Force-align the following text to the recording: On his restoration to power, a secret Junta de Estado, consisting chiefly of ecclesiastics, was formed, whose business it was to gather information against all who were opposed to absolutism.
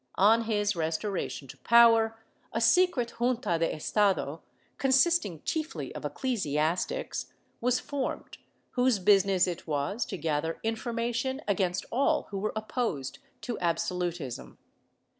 On 0.17 0.45
his 0.45 0.75
restoration 0.75 1.47
to 1.49 1.57
power, 1.59 2.17
a 2.51 2.59
secret 2.59 3.11
Junta 3.19 3.59
de 3.59 3.71
Estado, 3.71 4.41
consisting 4.79 5.43
chiefly 5.43 5.93
of 5.93 6.03
ecclesiastics, 6.03 7.31
was 7.61 7.79
formed, 7.79 8.39
whose 8.71 8.97
business 8.97 9.45
it 9.45 9.67
was 9.67 10.03
to 10.07 10.17
gather 10.17 10.59
information 10.63 11.39
against 11.47 11.85
all 11.91 12.23
who 12.31 12.39
were 12.39 12.53
opposed 12.55 13.19
to 13.41 13.59
absolutism. 13.59 14.57